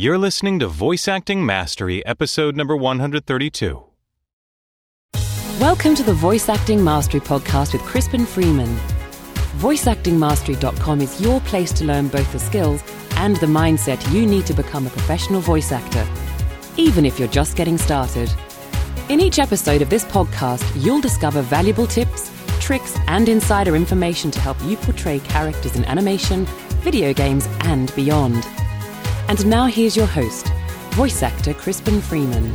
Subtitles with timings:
[0.00, 3.84] You're listening to Voice Acting Mastery, episode number 132.
[5.60, 8.74] Welcome to the Voice Acting Mastery podcast with Crispin Freeman.
[9.58, 12.82] VoiceActingMastery.com is your place to learn both the skills
[13.16, 16.08] and the mindset you need to become a professional voice actor,
[16.78, 18.32] even if you're just getting started.
[19.10, 24.40] In each episode of this podcast, you'll discover valuable tips, tricks, and insider information to
[24.40, 26.46] help you portray characters in animation,
[26.80, 28.46] video games, and beyond.
[29.30, 30.48] And now here's your host,
[30.96, 32.52] voice actor Crispin Freeman.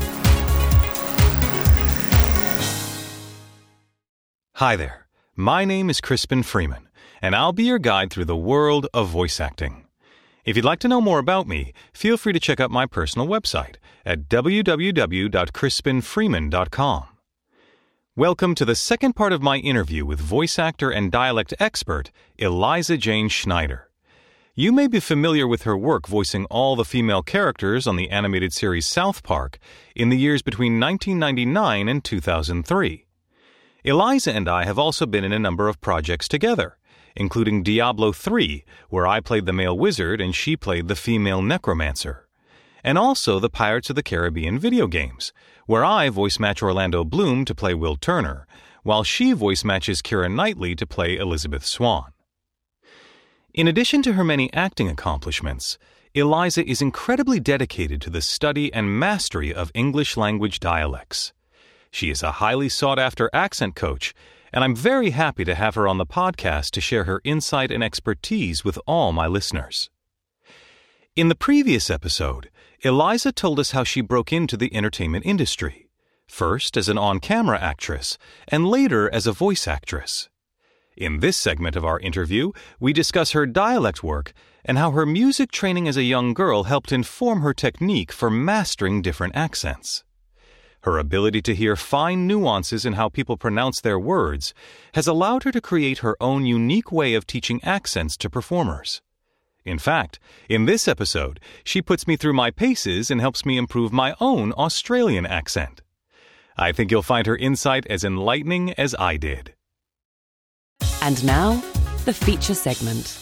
[4.56, 5.08] Hi there.
[5.38, 6.90] My name is Crispin Freeman,
[7.22, 9.86] and I'll be your guide through the world of voice acting.
[10.44, 13.26] If you'd like to know more about me, feel free to check out my personal
[13.26, 17.06] website at www.crispinfreeman.com.
[18.18, 22.98] Welcome to the second part of my interview with voice actor and dialect expert Eliza
[22.98, 23.90] Jane Schneider.
[24.58, 28.54] You may be familiar with her work voicing all the female characters on the animated
[28.54, 29.60] series South Park
[29.98, 33.06] in the years between 1999 and 2003.
[33.84, 36.78] Eliza and I have also been in a number of projects together,
[37.18, 42.26] including Diablo 3, where I played the male wizard and she played the female necromancer,
[42.82, 45.34] and also the Pirates of the Caribbean video games,
[45.66, 48.48] where I voice match Orlando Bloom to play Will Turner,
[48.84, 52.15] while she voice matches Keira Knightley to play Elizabeth Swann.
[53.56, 55.78] In addition to her many acting accomplishments,
[56.14, 61.32] Eliza is incredibly dedicated to the study and mastery of English language dialects.
[61.90, 64.14] She is a highly sought after accent coach,
[64.52, 67.82] and I'm very happy to have her on the podcast to share her insight and
[67.82, 69.90] expertise with all my listeners.
[71.16, 72.50] In the previous episode,
[72.82, 75.88] Eliza told us how she broke into the entertainment industry,
[76.28, 78.18] first as an on camera actress,
[78.50, 80.28] and later as a voice actress.
[80.98, 84.32] In this segment of our interview, we discuss her dialect work
[84.64, 89.02] and how her music training as a young girl helped inform her technique for mastering
[89.02, 90.06] different accents.
[90.84, 94.54] Her ability to hear fine nuances in how people pronounce their words
[94.94, 99.02] has allowed her to create her own unique way of teaching accents to performers.
[99.66, 103.92] In fact, in this episode, she puts me through my paces and helps me improve
[103.92, 105.82] my own Australian accent.
[106.56, 109.55] I think you'll find her insight as enlightening as I did.
[111.06, 111.62] And now,
[112.06, 113.20] the feature segment.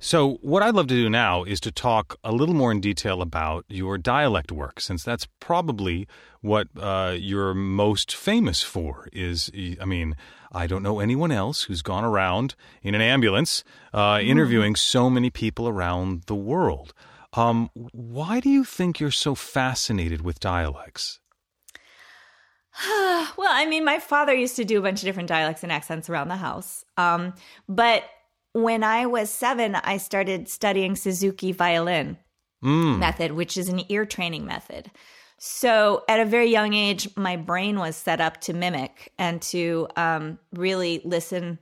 [0.00, 3.22] So, what I'd love to do now is to talk a little more in detail
[3.22, 6.06] about your dialect work, since that's probably
[6.42, 9.08] what uh, you're most famous for.
[9.14, 10.14] Is I mean,
[10.52, 13.64] I don't know anyone else who's gone around in an ambulance
[13.94, 16.92] uh, interviewing so many people around the world.
[17.32, 21.18] Um, why do you think you're so fascinated with dialects?
[23.36, 26.08] well, I mean, my father used to do a bunch of different dialects and accents
[26.10, 26.84] around the house.
[26.96, 27.34] Um,
[27.68, 28.04] but
[28.52, 32.18] when I was seven, I started studying Suzuki violin
[32.64, 32.98] Mm.
[32.98, 34.90] method, which is an ear training method.
[35.38, 39.86] So at a very young age, my brain was set up to mimic and to
[39.96, 41.58] um, really listen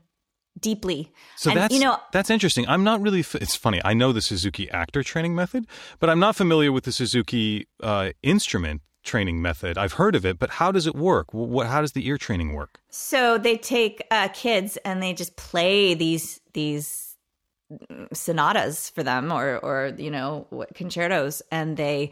[0.60, 1.10] deeply.
[1.36, 2.68] So and, that's you know, that's interesting.
[2.68, 3.20] I'm not really.
[3.20, 3.80] F- it's funny.
[3.84, 5.66] I know the Suzuki actor training method,
[5.98, 9.78] but I'm not familiar with the Suzuki uh, instrument training method.
[9.78, 11.32] I've heard of it, but how does it work?
[11.32, 11.66] What?
[11.66, 12.80] How does the ear training work?
[12.90, 17.16] So they take uh, kids and they just play these these
[18.12, 22.10] sonatas for them, or or you know concertos, and they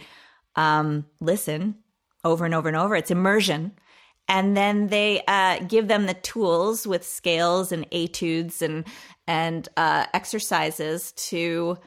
[0.57, 1.77] um, listen
[2.25, 2.97] over and over and over.
[2.97, 3.73] It's immersion,
[4.29, 8.85] and then they uh, give them the tools with scales and etudes and
[9.27, 11.79] and uh, exercises to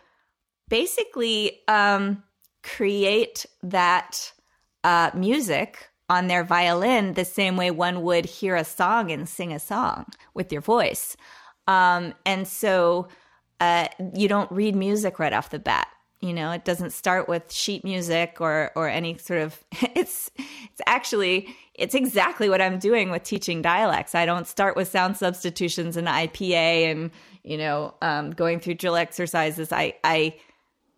[0.70, 2.24] basically um,
[2.64, 4.32] create that
[4.84, 9.54] uh, music on their violin the same way one would hear a song and sing
[9.54, 11.16] a song with your voice.
[11.68, 13.08] Um, and so
[13.60, 15.88] uh, you don't read music right off the bat.
[16.22, 19.64] You know, it doesn't start with sheet music or or any sort of.
[19.96, 24.16] It's it's actually it's exactly what I'm doing with teaching dialects.
[24.16, 27.12] I don't start with sound substitutions and IPA and
[27.44, 29.72] you know um, going through drill exercises.
[29.72, 30.36] I I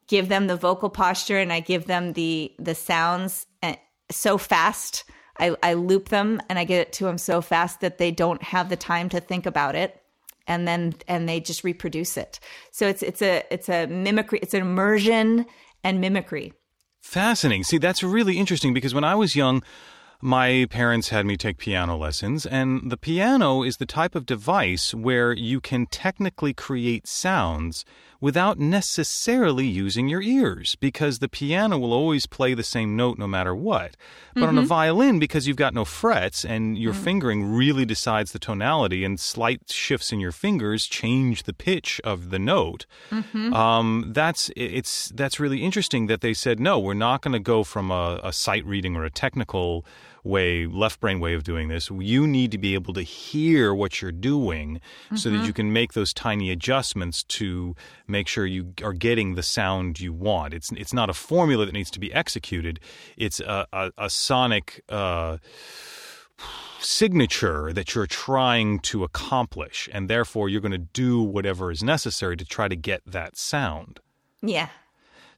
[0.07, 3.75] give them the vocal posture and I give them the the sounds eh,
[4.11, 5.03] so fast.
[5.37, 8.41] I, I loop them and I get it to them so fast that they don't
[8.41, 10.02] have the time to think about it,
[10.47, 12.40] and then and they just reproduce it.
[12.72, 14.40] So it's it's a it's a mimicry.
[14.41, 15.46] It's an immersion
[15.84, 16.53] and mimicry.
[17.02, 17.63] Fascinating.
[17.63, 19.61] See, that's really interesting because when I was young,
[20.22, 24.93] my parents had me take piano lessons, and the piano is the type of device
[24.93, 27.85] where you can technically create sounds
[28.25, 33.27] without necessarily using your ears because the piano will always play the same note no
[33.27, 33.95] matter what.
[34.33, 34.67] But on a mm-hmm.
[34.67, 37.03] violin, because you've got no frets and your mm.
[37.03, 42.31] fingering really decides the tonality and slight shifts in your fingers change the pitch of
[42.31, 42.87] the note.
[43.11, 43.53] Mm-hmm.
[43.53, 47.63] Um, that's it's that's really interesting that they said no, we're not going to go
[47.63, 49.85] from a, a sight reading or a technical
[50.25, 51.89] way, left brain way of doing this.
[51.89, 54.81] You need to be able to hear what you're doing
[55.16, 57.75] so that you can make those tiny adjustments to
[58.07, 60.53] make sure you are getting the sound you want.
[60.53, 62.79] It's it's not a formula that needs to be executed.
[63.17, 65.37] It's a, a, a sonic uh,
[66.79, 72.35] signature that you're trying to accomplish, and therefore you're going to do whatever is necessary
[72.37, 73.99] to try to get that sound.
[74.41, 74.69] Yeah.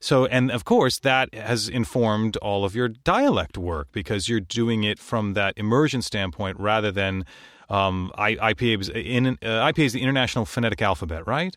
[0.00, 4.84] So, and of course, that has informed all of your dialect work because you're doing
[4.84, 7.24] it from that immersion standpoint rather than
[7.68, 11.56] um, I, IPA, is in, uh, IPA is the International Phonetic Alphabet, right?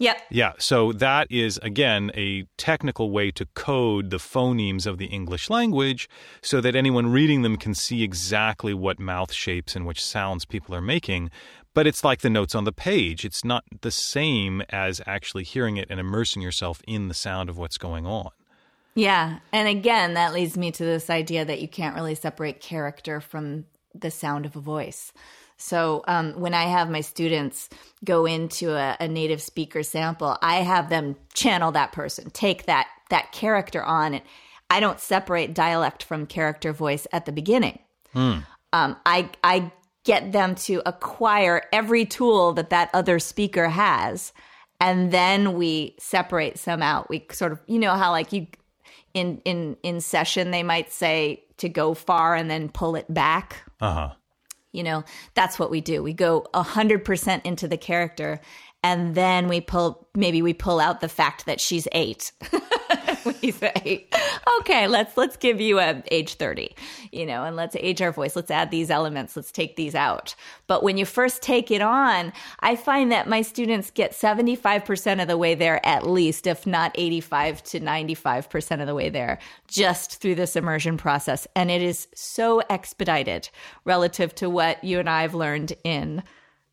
[0.00, 0.18] Yep.
[0.30, 0.52] Yeah.
[0.58, 6.08] So that is, again, a technical way to code the phonemes of the English language
[6.40, 10.74] so that anyone reading them can see exactly what mouth shapes and which sounds people
[10.74, 11.30] are making.
[11.78, 13.24] But it's like the notes on the page.
[13.24, 17.56] It's not the same as actually hearing it and immersing yourself in the sound of
[17.56, 18.30] what's going on.
[18.96, 19.38] Yeah.
[19.52, 23.66] And again, that leads me to this idea that you can't really separate character from
[23.94, 25.12] the sound of a voice.
[25.56, 27.68] So um, when I have my students
[28.04, 32.88] go into a, a native speaker sample, I have them channel that person, take that
[33.10, 34.24] that character on, and
[34.68, 37.78] I don't separate dialect from character voice at the beginning.
[38.72, 39.70] Um, I I
[40.08, 44.32] get them to acquire every tool that that other speaker has,
[44.80, 47.10] and then we separate some out.
[47.10, 48.46] We sort of you know how like you
[49.12, 53.62] in in in session they might say to go far and then pull it back
[53.80, 54.10] Uh huh.
[54.72, 58.40] you know that's what we do we go 100% into the character
[58.82, 61.88] and then we pull maybe we pull out the fact that she's
[63.42, 64.08] we say.
[64.60, 66.74] Okay let's let's give you a age 30
[67.12, 68.36] you know and let's age our voice.
[68.36, 69.36] Let's add these elements.
[69.36, 70.34] Let's take these out.
[70.66, 75.28] But when you first take it on i find that my students get 75% of
[75.28, 80.20] the way there at least if not 85 to 95% of the way there just
[80.20, 81.46] through this immersion process.
[81.54, 83.48] And it is so expedited
[83.84, 86.22] relative to what you and i've learned in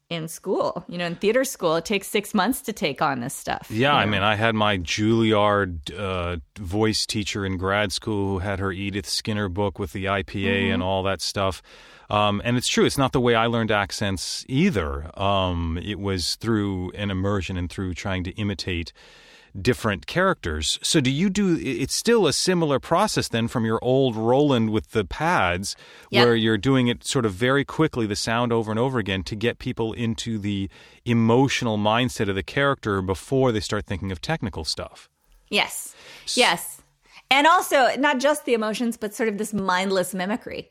[0.10, 3.34] in school you know in theater school it takes six months to take on this
[3.34, 8.34] stuff Yeah, you I mean, I had my Juilliard uh, voice teacher in grad school
[8.34, 11.62] who had her Edith Skinner book with the IPA and all that stuff.
[12.10, 15.10] Um, and it's true, it's not the way I learned accents either.
[15.20, 18.94] Um, it was through an immersion and through trying to imitate
[19.62, 20.80] different characters.
[20.84, 24.92] So, do you do it's still a similar process then from your old Roland with
[24.92, 25.76] the pads,
[26.12, 26.26] Yep.
[26.26, 29.36] where you're doing it sort of very quickly, the sound over and over again to
[29.36, 30.70] get people into the
[31.06, 35.10] emotional mindset of the character before they start thinking of technical stuff.
[35.50, 35.96] Yes.
[36.36, 36.82] Yes.
[37.32, 40.70] And also, not just the emotions, but sort of this mindless mimicry,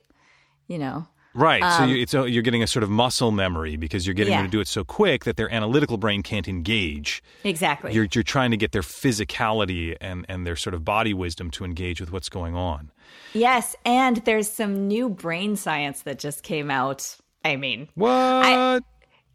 [0.69, 1.07] you know?
[1.35, 1.61] Right.
[1.63, 4.33] so um, you, it's a, you're getting a sort of muscle memory because you're getting
[4.33, 4.43] Yeah.
[4.43, 7.23] them to do it so quick that their analytical brain can't engage.
[7.43, 7.93] Exactly.
[7.93, 11.65] You're, you're trying to get their physicality and, and their sort of body wisdom to
[11.65, 12.91] engage with what's going on.
[13.33, 13.75] yes.
[13.85, 17.17] And there's some new brain science that just came out.
[17.45, 18.83] I mean, What?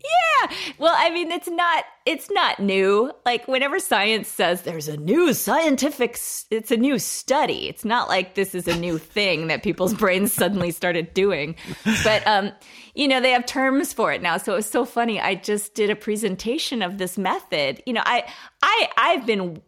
[0.01, 0.51] Yeah.
[0.77, 3.11] Well, I mean, it's not, it's not new.
[3.25, 6.17] Like whenever science says there's a new scientific,
[6.49, 7.67] it's a new study.
[7.67, 11.55] It's not like this is a new thing that people's brains suddenly started doing.
[12.03, 12.51] But, um,
[12.95, 14.37] you know, they have terms for it now.
[14.37, 15.19] So it was so funny.
[15.19, 17.83] I just did a presentation of this method.
[17.85, 18.23] You know, I,
[18.63, 19.61] I, I've been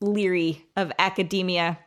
[0.00, 1.78] leery of academia.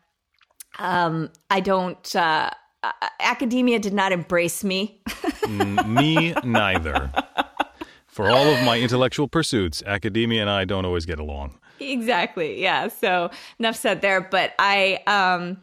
[0.79, 2.51] Um, I don't, uh,
[2.83, 5.03] uh, academia did not embrace me.
[5.47, 7.11] Me neither.
[8.11, 11.57] For all of my intellectual pursuits, academia and I don't always get along.
[11.79, 12.61] exactly.
[12.61, 12.89] Yeah.
[12.89, 14.21] So enough said there.
[14.21, 15.57] But i um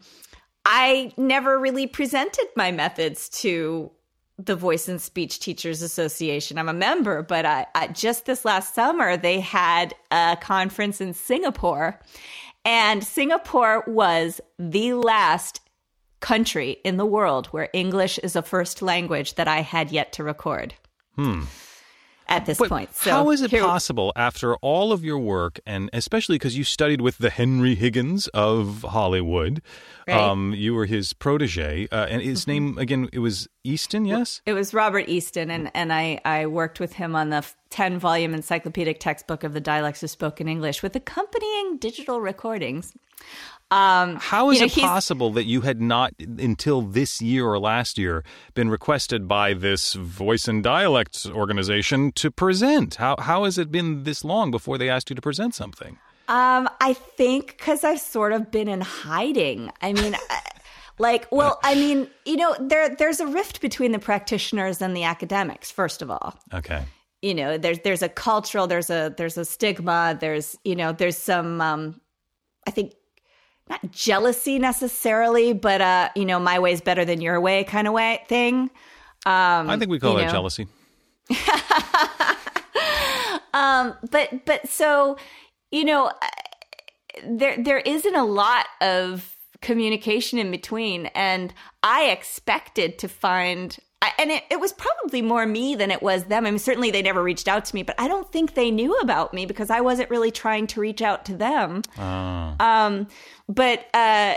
[0.65, 3.91] i never really presented my methods to
[4.37, 6.57] the voice and speech teachers association.
[6.57, 11.13] I'm a member but I, I just this last summer they had a conference in
[11.13, 11.99] singapore
[12.65, 15.61] and singapore was the last
[16.19, 20.23] country in the world where english is a first language that i had yet to
[20.23, 20.73] record
[22.29, 25.59] at this But point so how is it here- possible after all of your work,
[25.65, 29.61] and especially because you studied with the Henry Higgins of Hollywood,
[30.07, 30.15] Right.
[30.15, 30.29] Mm-hmm.
[30.29, 34.41] um, you were his protege, uh, and his name again, it was Easton, yes?
[34.45, 38.33] It was Robert Easton, and, and I, I worked with him on the 10 volume
[38.33, 42.93] encyclopedic textbook of the dialects of spoken English with accompanying digital recordings.
[43.71, 47.59] Um, How is you know, it possible that you had not, until this year or
[47.59, 48.23] last year,
[48.55, 52.95] been requested by this voice and dialects organization to present?
[52.95, 55.99] How how has it been this long before they asked you to present something?
[56.27, 59.71] Um, I think because I've sort of been in hiding.
[59.81, 60.15] I mean,
[60.99, 65.03] like, well, I mean, you know, there there's a rift between the practitioners and the
[65.03, 65.69] academics.
[65.71, 66.83] First of all, Okay.
[67.21, 71.17] you know, there's there's a cultural, there's a there's a stigma, there's you know, there's
[71.17, 72.01] some, um,
[72.67, 72.93] I think,
[73.69, 77.93] not jealousy necessarily, but uh, you know, my way's better than your way kind of
[77.93, 78.69] way thing.
[79.25, 80.31] Um, I think we call that know.
[80.31, 80.67] jealousy.
[83.53, 85.17] Um, but but so
[85.71, 86.11] you know
[87.25, 93.77] there there isn't a lot of communication in between and i expected to find
[94.17, 96.45] and it, it was probably more me than it was them.
[96.45, 98.95] I mean, certainly they never reached out to me, but I don't think they knew
[98.99, 101.81] about me because I wasn't really trying to reach out to them.
[102.59, 103.07] Um,
[103.47, 104.35] but uh,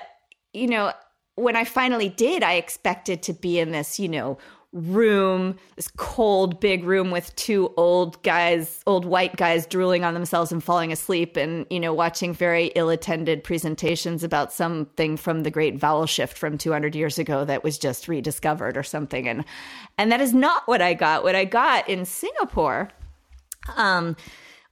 [0.52, 0.92] you know,
[1.36, 4.38] when I finally did, I expected to be in this, you know,
[4.72, 10.50] room, this cold, big room with two old guys, old white guys drooling on themselves
[10.50, 15.50] and falling asleep and, you know, watching very ill attended presentations about something from the
[15.50, 19.28] great vowel shift from 200 years ago that was just rediscovered or something.
[19.28, 19.44] And,
[19.98, 21.22] and that is not what I got.
[21.22, 22.88] What I got in Singapore
[23.76, 24.16] um,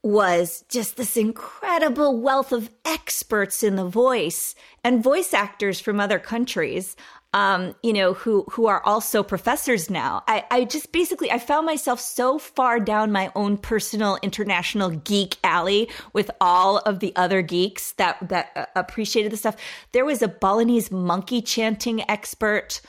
[0.03, 6.19] was just this incredible wealth of experts in the voice and voice actors from other
[6.19, 6.97] countries.
[7.33, 10.25] Um, you know, who who are also professors now.
[10.27, 15.37] I, I just basically I found myself so far down my own personal international geek
[15.45, 19.55] alley with all of the other geeks that that uh, appreciated the stuff.
[19.93, 22.81] There was a Balinese monkey chanting expert.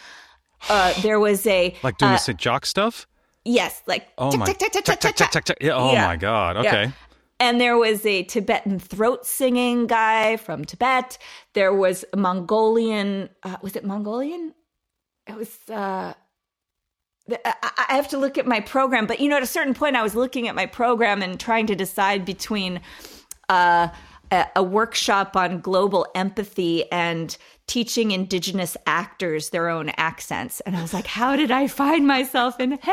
[0.69, 2.39] Uh, there was a Like doing the St.
[2.39, 3.05] Jock stuff?
[3.45, 4.45] yes, like Oh my.
[5.93, 6.57] Yeah, oh my God.
[6.57, 6.91] Okay.
[7.41, 11.17] And there was a Tibetan throat singing guy from Tibet.
[11.53, 13.29] There was a Mongolian.
[13.41, 14.53] Uh, was it Mongolian?
[15.27, 15.57] It was.
[15.67, 16.13] Uh,
[17.31, 20.03] I have to look at my program, but you know, at a certain point, I
[20.03, 22.79] was looking at my program and trying to decide between
[23.50, 23.88] uh,
[24.31, 30.60] a, a workshop on global empathy and teaching indigenous actors their own accents.
[30.62, 32.83] And I was like, how did I find myself in heaven?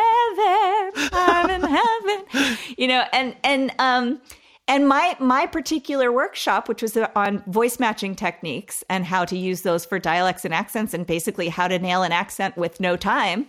[1.13, 2.59] I'm in heaven.
[2.79, 4.21] You know, and and um
[4.69, 9.63] and my my particular workshop, which was on voice matching techniques and how to use
[9.63, 13.47] those for dialects and accents, and basically how to nail an accent with no time,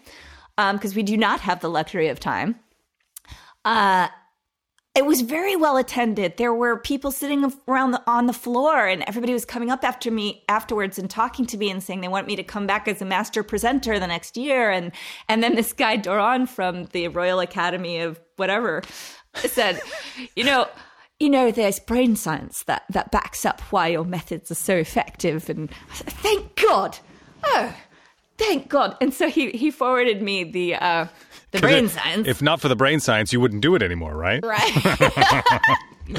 [0.58, 2.56] because we do not have the luxury of time.
[3.66, 4.08] Uh,
[4.96, 6.38] it was very well attended.
[6.38, 10.10] There were people sitting around the, on the floor, and everybody was coming up after
[10.10, 13.02] me afterwards and talking to me and saying they want me to come back as
[13.02, 14.72] a master presenter the next year.
[14.72, 14.92] And
[15.28, 18.82] and then this guy Doran from the Royal Academy of whatever
[19.36, 19.80] said,
[20.36, 20.68] you know.
[21.20, 25.50] You know, there's brain science that, that backs up why your methods are so effective.
[25.50, 26.98] And said, thank God.
[27.44, 27.76] Oh,
[28.38, 28.96] thank God.
[29.02, 31.08] And so he, he forwarded me the, uh,
[31.52, 32.28] the brain If- science.
[32.28, 34.40] If not for the brain science, you wouldn't do it anymore, right?
[34.44, 34.72] Right.
[36.08, 36.16] it,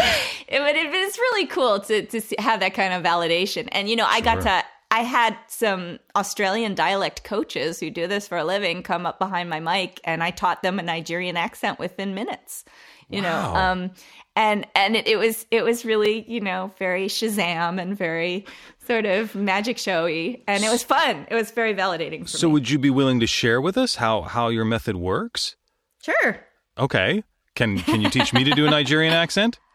[0.51, 3.69] but it, it's really cool to to see, have that kind of validation.
[3.73, 4.65] And you know, I got to.
[4.93, 9.49] I had some Australian dialect coaches who do this for a living come up behind
[9.49, 12.65] my mic, and I taught them a Nigerian accent within minutes.
[13.09, 13.73] You know, Wow.
[13.73, 13.91] um,
[14.41, 18.47] and and it, it was it was really you know very Shazam and very
[18.87, 21.27] sort of magic showy, and it was fun.
[21.31, 22.23] It was very validating.
[22.23, 22.53] For So me.
[22.55, 25.57] would you be willing to share with us how, how your method works?
[26.03, 26.33] sure.
[26.79, 27.23] Okay.
[27.55, 29.59] Can can you teach me to do a Nigerian accent?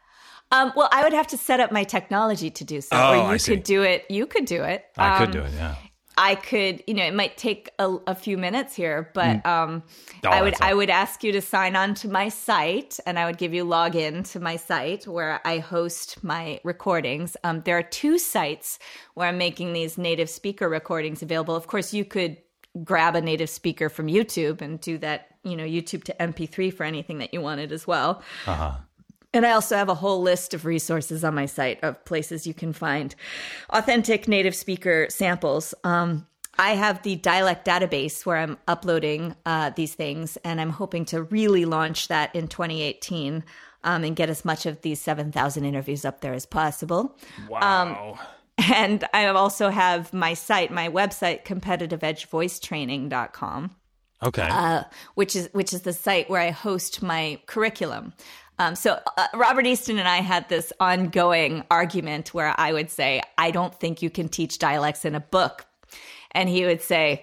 [0.52, 3.34] Um, well, I would have to set up my technology to do so, Oh, or
[3.34, 4.06] you could do it.
[4.10, 4.86] You could do it.
[4.96, 5.76] I could Um, do it, yeah.
[6.18, 9.84] I could, you know, it might take a, a few minutes here, but um,
[10.24, 10.56] Oh, I would.
[10.62, 13.66] I would ask you to sign on to my site, and I would give you
[13.66, 17.38] login to my site where I host my recordings.
[17.44, 18.80] Um, there are two sites
[19.14, 21.56] where I'm making these native speaker recordings available.
[21.56, 22.38] Of course, you could
[22.84, 26.84] grab a native speaker from YouTube and do that, you know, YouTube to MP3 for
[26.84, 28.22] anything that you wanted as well.
[29.36, 32.54] And I also have a whole list of resources on my site of places you
[32.54, 33.16] can find
[33.70, 35.74] authentic native speaker samples.
[35.84, 36.28] Um,
[36.58, 41.24] I have the dialect database where I'm uploading uh, these things, and I'm hoping to
[41.24, 43.44] really launch that in 2018
[43.84, 47.18] um, and get as much of these 7,000 interviews up there as possible.
[47.50, 48.18] Wow.
[48.58, 53.76] And I also have my site, my website, competitiveedgevoicetraining.com
[54.24, 54.48] okay.
[54.50, 54.84] uh,
[55.16, 58.14] which is which is the site where I host my curriculum.
[58.58, 63.22] Um, so uh, Robert Easton and I had this ongoing argument where I would say,
[63.38, 65.66] "I don't think you can teach dialects in a book,"
[66.32, 67.22] and he would say,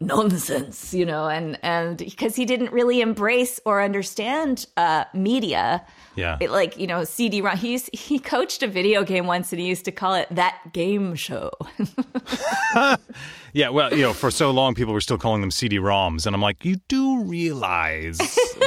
[0.00, 5.86] "Nonsense," you know, and and because he didn't really embrace or understand uh, media.
[6.16, 6.36] Yeah.
[6.40, 7.56] It, like you know, CD-ROM.
[7.56, 10.72] He used, he coached a video game once, and he used to call it that
[10.72, 11.50] game show.
[13.58, 16.40] Yeah, well, you know, for so long people were still calling them CD-ROMs, and I'm
[16.40, 18.16] like, you do realize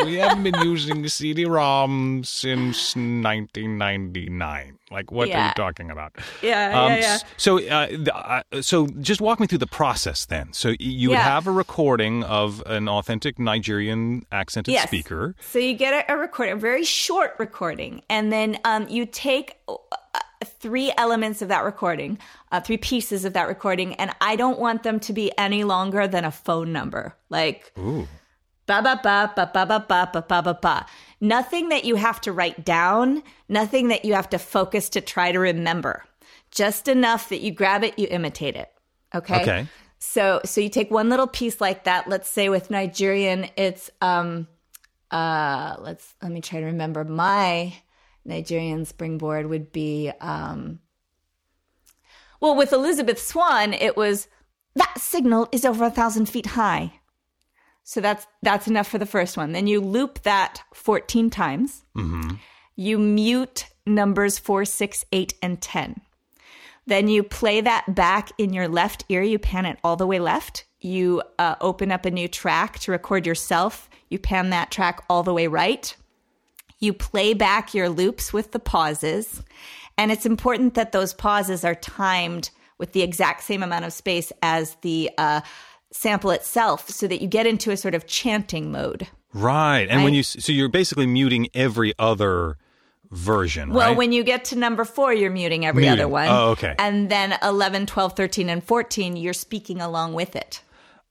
[0.03, 4.77] we haven't been using CD-ROM since 1999?
[4.91, 5.47] Like, what are Yeah.
[5.47, 6.11] you talking about?
[6.41, 7.17] Yeah, Um, yeah, yeah.
[7.37, 10.51] So, uh, the- uh, so just walk me through the process then.
[10.51, 11.23] So you would Yeah.
[11.23, 14.87] have a recording of an authentic Nigerian accented Yes.
[14.89, 15.35] speaker.
[15.39, 19.55] So you get a, a recording, a very short recording, and then um, you take
[19.69, 19.75] uh,
[20.43, 22.17] three elements of that recording,
[22.51, 26.07] uh, three pieces of that recording, and I don't want them to be any longer
[26.07, 28.07] than a phone number, like Ooh.
[28.65, 30.85] ba ba ba ba ba ba ba ba ba ba ba.
[31.19, 35.31] Nothing that you have to write down, nothing that you have to focus to try
[35.31, 36.03] to remember.
[36.51, 38.69] Just enough that you grab it, you imitate it.
[39.13, 39.41] Okay.
[39.41, 39.67] Okay.
[39.99, 42.09] So so you take one little piece like that.
[42.09, 44.47] Let's say with Nigerian, it's um
[45.11, 47.73] uh let's let me try to remember my
[48.25, 50.79] Nigerian springboard would be um
[52.39, 54.27] well with Elizabeth Swann, it was
[54.75, 56.93] that signal is over a thousand feet high.
[57.83, 59.51] So that's that's enough for the first one.
[59.51, 61.83] Then you loop that 14 times.
[62.75, 66.01] You mute numbers four, six, eight, and 10.
[66.87, 69.21] Then you play that back in your left ear.
[69.21, 70.65] You pan it all the way left.
[70.79, 73.89] You uh, open up a new track to record yourself.
[74.09, 75.95] You pan that track all the way right.
[76.81, 79.41] You play back your loops with the pauses.
[79.97, 84.31] And it's important that those pauses are timed with the exact same amount of space
[84.41, 85.41] as the uh,
[85.91, 89.07] sample itself so that you get into a sort of chanting mode.
[89.33, 89.87] Right.
[89.89, 92.57] And when you, so you're basically muting every other
[93.11, 93.97] version, Well, right?
[93.97, 95.99] when you get to number four, you're muting every Muting.
[95.99, 96.27] other one.
[96.29, 96.75] Oh, okay.
[96.79, 100.61] And then 11, 12, 13, and 14, you're speaking along with it.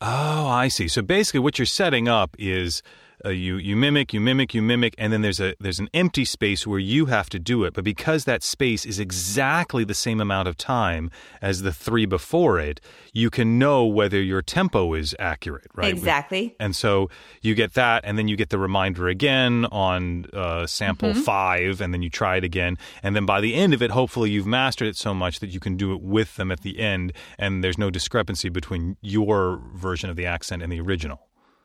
[0.00, 0.88] Oh, I see.
[0.88, 2.82] So basically, what you're setting up is
[3.24, 6.24] uh, you you mimic, you mimic, you mimic, and then there's a there's an empty
[6.24, 7.74] space where you have to do it.
[7.74, 11.10] But because that space is exactly the same amount of time
[11.42, 12.80] as the three before it,
[13.12, 15.92] you can know whether your tempo is accurate, right?
[15.92, 16.56] Exactly.
[16.58, 17.10] And so
[17.42, 21.22] you get that, and then you get the reminder again on uh, sample Mm-hmm.
[21.22, 22.78] five, and then you try it again.
[23.02, 25.58] And then by the end of it, hopefully you've mastered it so much that you
[25.58, 30.08] can do it with them at the end, and there's no discrepancy between your version
[30.08, 31.20] of the accent and the original.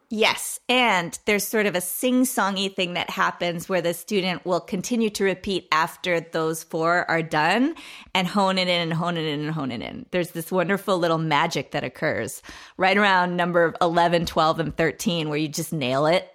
[0.09, 0.59] Yes.
[0.69, 5.09] And there's sort of a sing songy thing that happens where the student will continue
[5.11, 7.75] to repeat after those four are done
[8.13, 10.05] and hone it in and hone it in and hone it in.
[10.11, 12.43] There's this wonderful little magic that occurs
[12.77, 16.31] right around number 11, 12, and 13 where you just nail it.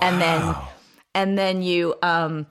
[0.00, 0.54] And then,
[1.14, 2.46] and then you, um,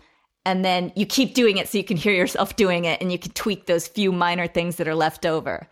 [0.45, 3.19] and then you keep doing it so you can hear yourself doing it and you
[3.19, 5.67] can tweak those few minor things that are left over.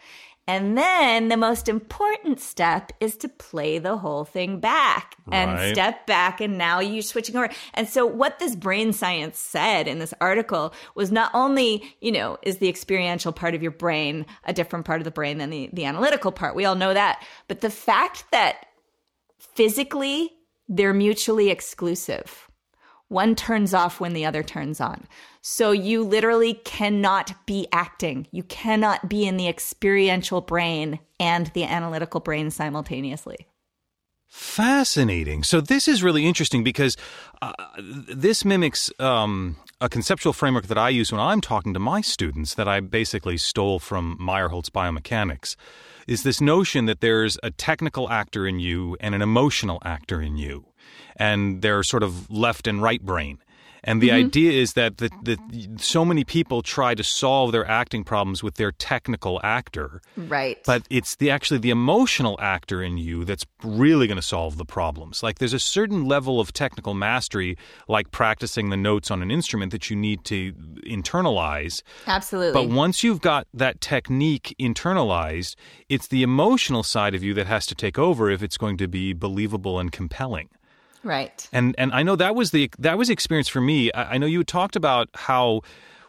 [0.48, 5.74] And then the most important step is to play the whole thing back and Right.
[5.74, 6.40] step back.
[6.40, 7.50] And now you're switching over.
[7.74, 12.38] And so, what this brain science said in this article was not only, you know,
[12.44, 15.70] is the experiential part of your brain a different part of the brain than the,
[15.74, 16.56] the analytical part.
[16.56, 17.24] We all know that.
[17.48, 18.66] But the fact that
[19.38, 20.32] physically
[20.70, 22.50] they're mutually exclusive.
[23.10, 25.08] One turns off when the other turns on.
[25.50, 28.28] So you literally cannot be acting.
[28.32, 33.48] You cannot be in the experiential brain and the analytical brain simultaneously.
[34.28, 35.44] Fascinating.
[35.44, 36.98] So this is really interesting because
[37.42, 42.02] uh, this mimics um, a conceptual framework that I use when I'm talking to my
[42.02, 45.56] students that I basically stole from Meyerhold's biomechanics.
[46.10, 50.36] Is this notion that there's a technical actor in you and an emotional actor in
[50.36, 50.66] you,
[51.16, 53.40] and they're sort of left and right brain.
[53.88, 54.28] And the mm-hmm.
[54.28, 55.38] idea is that the, the,
[55.78, 60.58] so many people try to solve their acting problems with their technical actor, Right.
[60.65, 64.65] but it's the actually the emotional actor in you that's really going to solve the
[64.65, 65.23] problems.
[65.23, 69.71] Like there's a certain level of technical mastery, like practicing the notes on an instrument,
[69.71, 70.52] that you need to
[70.86, 71.82] internalize.
[72.08, 72.52] Absolutely.
[72.52, 75.56] But once you've got that technique internalized,
[75.88, 78.88] it's the emotional side of you that has to take over if it's going to
[78.89, 80.50] be believable and compelling.
[81.08, 81.48] Right.
[81.52, 83.91] And and I know that was the that was the experience for me.
[83.93, 85.62] I, I know you talked about how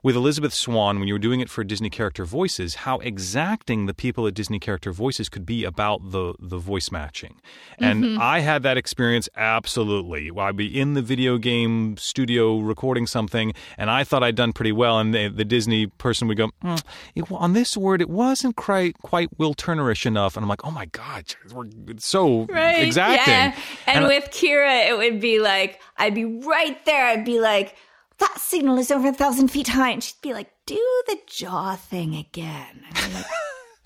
[0.03, 3.95] with Elizabeth Swann when you were doing it for Disney character voices, how exacting the
[3.95, 7.41] people at Disney character voices could be about the the voice matching.
[7.79, 10.31] And I had that experience absolutely.
[10.37, 14.73] I'd be in the video game studio recording something, and I thought I'd done pretty
[14.73, 16.83] well, and the, the Disney person would go, "Mm,
[17.15, 20.71] it, "On this word, it wasn't quite quite Will Turnerish enough," and I'm like, "Oh
[20.71, 21.67] my god, we're
[21.99, 22.83] so Right.
[22.87, 23.55] exacting." Yeah.
[23.87, 27.07] And, And I- with Keira, it would be like, I'd be right there.
[27.07, 27.75] I'd be like,
[28.19, 29.91] that signal is over a thousand feet high.
[29.91, 32.85] And she'd be like, do the jaw thing again.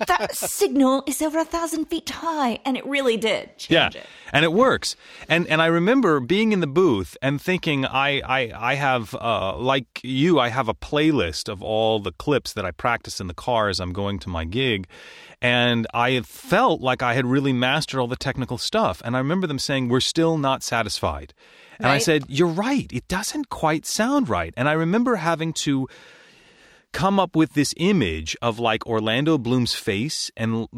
[0.02, 2.58] I'd be like, that signal is over a thousand feet high.
[2.64, 4.00] And it really did change yeah.
[4.00, 4.06] it.
[4.32, 4.96] And it works.
[5.28, 9.56] And and I remember being in the booth and thinking I I, I have uh,
[9.56, 13.34] like you, I have a playlist of all the clips that I practice in the
[13.34, 14.86] car as I'm going to my gig.
[15.40, 19.02] And I felt like I had really mastered all the technical stuff.
[19.04, 21.34] And I remember them saying, We're still not satisfied.
[21.78, 22.90] And I said, You're right.
[22.92, 24.54] It doesn't quite sound right.
[24.56, 25.88] And I remember having to
[26.92, 30.68] come up with this image of like Orlando Bloom's face and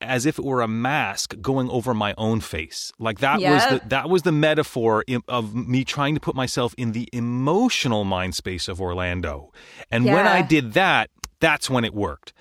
[0.00, 2.92] as if it were a mask going over my own face.
[2.98, 6.92] Like that was the that was the metaphor of me trying to put myself in
[6.92, 9.52] the emotional mind space of Orlando.
[9.90, 11.10] And when I did that,
[11.40, 12.32] that's when it worked.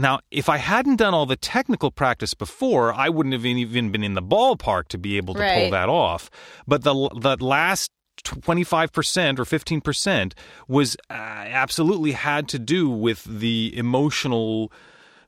[0.00, 4.04] Now, if I hadn't done all the technical practice before, I wouldn't have even been
[4.04, 6.30] in the ballpark to be able to pull that off.
[6.68, 7.90] But the the last
[8.30, 10.32] 25% or 15%
[10.66, 14.72] was uh, absolutely had to do with the emotional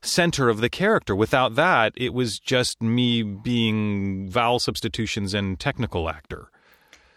[0.01, 1.15] center of the character.
[1.15, 6.47] Without that, it was just me being vowel substitutions and technical actor.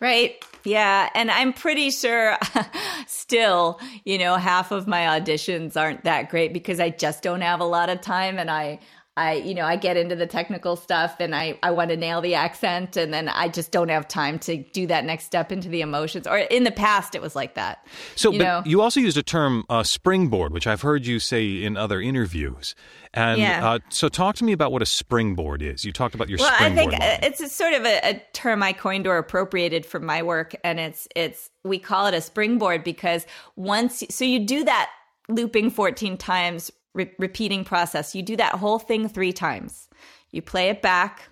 [0.00, 0.44] Right.
[0.64, 1.08] Yeah.
[1.14, 2.36] And I'm pretty sure
[3.06, 7.60] still, you know, half of my auditions aren't that great because I just don't have
[7.60, 8.80] a lot of time and I
[9.16, 12.20] I, you know, I get into the technical stuff and I, I want to nail
[12.20, 15.68] the accent and then I just don't have time to do that next step into
[15.68, 16.26] the emotions.
[16.26, 17.86] Or in the past, it was like that.
[18.16, 18.62] So, you but know?
[18.66, 22.74] you also used a term uh, springboard, which I've heard you say in other interviews.
[23.12, 23.64] And Yeah.
[23.64, 25.84] uh, so, talk to me about what a springboard is.
[25.84, 27.18] You talked about your Well, I think uh, line.
[27.22, 30.80] it's a sort of a, a term I coined or appropriated from my work, and
[30.80, 33.24] it's it's we call it a springboard because
[33.54, 34.90] once so you do that
[35.28, 38.14] looping fourteen times, re- repeating process.
[38.14, 39.88] You do that whole thing three times.
[40.30, 41.28] You play it back,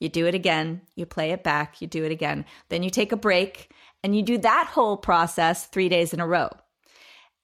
[0.00, 2.44] you do it again, you play it back, you do it again.
[2.68, 3.70] Then you take a break,
[4.02, 6.50] and you do that whole process three days in a row.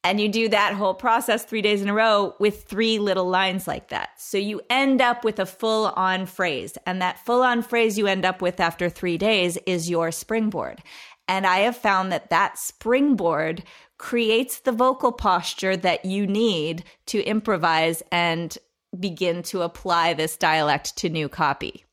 [0.04, 3.66] And you do that whole process three days in a row with three little lines
[3.66, 4.10] like that.
[4.16, 6.78] So you end up with a full on phrase.
[6.86, 10.82] And that full on phrase you end up with after three days is your springboard.
[11.26, 13.64] And I have found that that springboard
[13.98, 18.56] creates the vocal posture that you need to improvise and
[18.98, 21.84] begin to apply this dialect to new copy.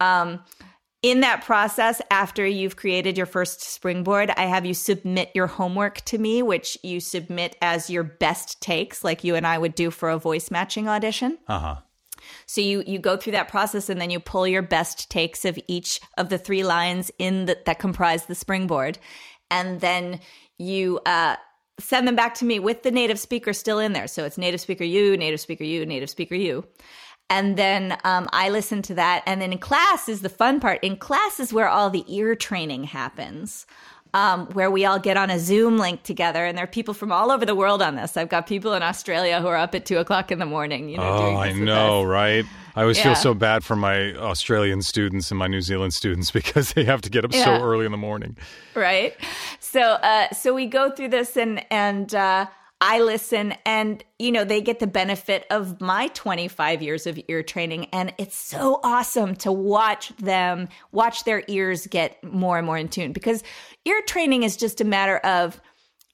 [0.00, 0.44] Um,
[1.00, 6.00] in that process, after you've created your first springboard, I have you submit your homework
[6.06, 9.92] to me, which you submit as your best takes, like you and I would do
[9.92, 11.38] for a voice matching audition.
[11.46, 11.76] uh huh.
[12.46, 15.56] So you you go through that process and then you pull your best takes of
[15.68, 18.98] each of the three lines in the, that comprise the springboard,
[19.52, 20.18] and then
[20.58, 21.36] you uh,
[21.78, 24.06] send them back to me with the native speaker still in there.
[24.08, 26.64] So it's native speaker you, native speaker you, native speaker you.
[27.30, 29.22] And then um, I listen to that.
[29.26, 30.82] And then in class is the fun part.
[30.82, 33.66] In class is where all the ear training happens,
[34.18, 36.44] um, where we all get on a Zoom link together.
[36.46, 38.16] And there are people from all over the world on this.
[38.16, 40.88] I've got people in Australia who are up at two o'clock in the morning.
[40.88, 42.44] You know, Oh, I know, right?
[42.74, 43.04] I always Yeah.
[43.04, 47.00] feel so bad for my Australian students and my New Zealand students because they have
[47.02, 48.36] to get up so early in the morning.
[48.74, 49.14] right
[49.60, 49.80] so
[50.12, 52.46] uh so we go through this and and uh
[52.80, 57.42] I listen and you know they get the benefit of my 25 years of ear
[57.42, 62.78] training and it's so awesome to watch them watch their ears get more and more
[62.78, 63.42] in tune because
[63.84, 65.60] ear training is just a matter of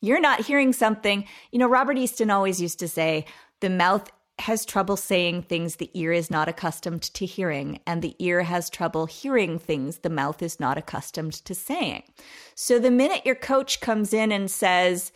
[0.00, 3.26] you're not hearing something you know Robert Easton always used to say
[3.60, 8.16] the mouth has trouble saying things the ear is not accustomed to hearing, and the
[8.18, 12.02] ear has trouble hearing things the mouth is not accustomed to saying.
[12.54, 15.12] So the minute your coach comes in and says,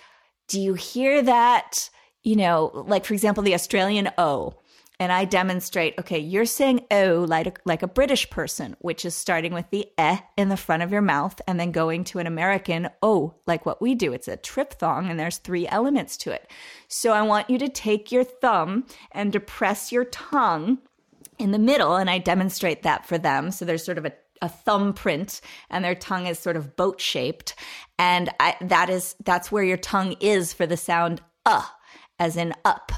[0.49, 1.91] Do you hear that?
[2.23, 4.55] You know, like for example, the Australian O.
[5.01, 9.15] And I demonstrate, okay, you're saying O like a, like a British person, which is
[9.15, 12.27] starting with the eh in the front of your mouth and then going to an
[12.27, 14.13] American O, like what we do.
[14.13, 16.51] It's a triphthong and there's three elements to it.
[16.89, 20.79] So I want you to take your thumb and depress your tongue
[21.39, 23.53] in the middle, and I demonstrate that for them.
[23.53, 27.55] So there's sort of a, a thumbprint, and their tongue is sort of boat shaped,
[27.99, 31.65] and I, that is that's where your tongue is for the sound uh,
[32.19, 32.93] as in up.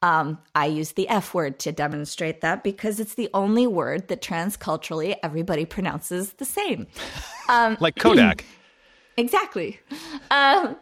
[0.00, 4.22] Um, I use the F word to demonstrate that because it's the only word that
[4.22, 6.86] transculturally everybody pronounces the same.
[7.50, 8.44] Um, Like Kodak.
[9.16, 9.80] Exactly.
[10.30, 10.76] Um,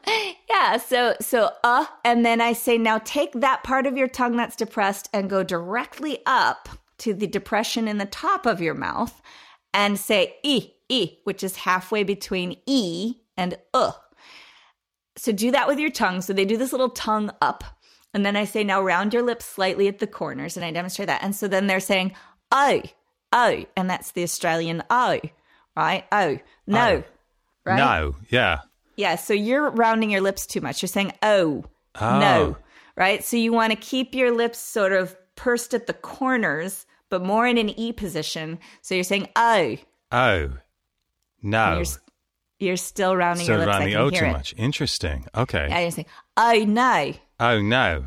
[0.50, 0.76] yeah.
[0.76, 4.56] So so uh, and then I say now take that part of your tongue that's
[4.56, 9.22] depressed and go directly up to the depression in the top of your mouth,
[9.76, 13.92] and say e e, which is halfway between e and uh.
[15.16, 16.20] So do that with your tongue.
[16.20, 17.62] So they do this little tongue up,
[18.12, 21.06] and then I say now round your lips slightly at the corners, and I demonstrate
[21.06, 21.22] that.
[21.22, 22.12] And so then they're saying
[22.50, 22.82] oh
[23.32, 25.20] oh, and that's the Australian oh,
[25.76, 26.04] right?
[26.10, 26.88] Oh no.
[26.88, 27.04] Oh.
[27.64, 27.76] Right?
[27.76, 28.60] No, yeah.
[28.94, 30.80] Yeah, so you're rounding your lips too much.
[30.80, 31.64] You're saying oh,
[32.00, 32.18] Oh.
[32.18, 32.56] no,
[32.96, 33.24] right?
[33.24, 37.46] So you want to keep your lips sort of pursed at the corners, but more
[37.46, 38.58] in an E position.
[38.82, 39.76] So you're saying oh.
[40.12, 40.50] Oh.
[41.42, 41.76] No.
[41.76, 41.84] You're,
[42.58, 43.68] you're still rounding so your lips.
[43.68, 44.32] rounding I can O hear too it.
[44.32, 44.54] much.
[44.56, 45.26] Interesting.
[45.36, 45.66] Okay.
[45.68, 47.12] Yeah, you're saying oh no.
[47.38, 48.04] Oh no.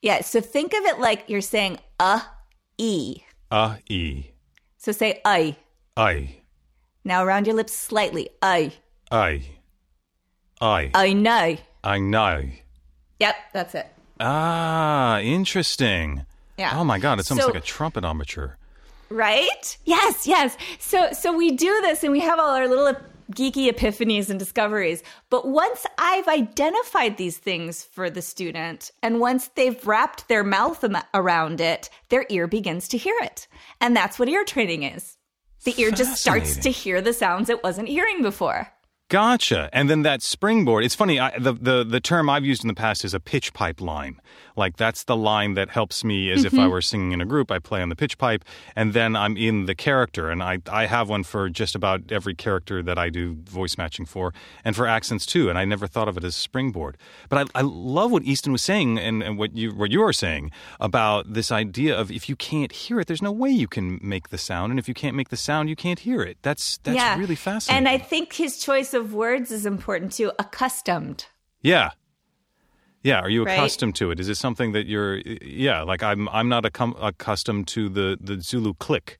[0.00, 2.20] Yeah, so think of it like you're saying uh
[2.78, 3.18] e.
[3.50, 4.26] Uh e.
[4.78, 5.56] So say I.
[5.96, 6.36] I.
[7.04, 8.28] Now round your lips slightly.
[8.40, 8.72] I.
[9.10, 9.42] I.
[10.60, 10.90] I.
[10.94, 11.56] I know.
[11.84, 12.44] I know.
[13.20, 13.86] Yep, that's it.
[14.18, 16.24] Ah, interesting.
[16.62, 16.78] Yeah.
[16.78, 18.54] Oh my god, it's almost So- like a trumpet trumpetometer.
[19.10, 19.76] Right?
[19.84, 20.56] Yes, yes.
[20.78, 22.94] So so we do this and we have all our little
[23.34, 25.02] geeky epiphanies and discoveries.
[25.28, 30.84] But once I've identified these things for the student and once they've wrapped their mouth
[31.14, 33.48] around it, their ear begins to hear it.
[33.80, 35.18] And that's what ear training is.
[35.64, 38.68] The ear just starts to hear the sounds it wasn't hearing before.
[39.12, 39.68] Gotcha.
[39.74, 40.84] And then that springboard.
[40.84, 41.20] It's funny.
[41.20, 44.18] I, the, the the term I've used in the past is a pitch pipe line.
[44.56, 46.70] Like that's the line that helps me as if I mm-hmm.
[46.70, 47.50] were singing in a group.
[47.50, 48.42] I play on the pitch pipe,
[48.74, 50.30] and then I'm in the character.
[50.30, 54.06] And I I have one for just about every character that I do voice matching
[54.06, 54.32] for,
[54.64, 55.50] and for accents too.
[55.50, 56.96] And I never thought of it as springboard.
[57.28, 60.14] But I, I love what Easton was saying, and, and what you what you are
[60.14, 64.00] saying about this idea of if you can't hear it, there's no way you can
[64.02, 66.38] make the sound, and if you can't make the sound, you can't hear it.
[66.40, 67.18] That's that's yeah.
[67.18, 67.86] really fascinating.
[67.86, 70.30] And I think his choice of words is important too.
[70.38, 71.26] Accustomed.
[71.62, 71.90] Yeah.
[73.02, 73.54] Yeah, are you Right?
[73.54, 74.20] accustomed to it?
[74.20, 78.40] Is it something that you're yeah, like I'm I'm not accum- accustomed to the the
[78.40, 79.18] Zulu click.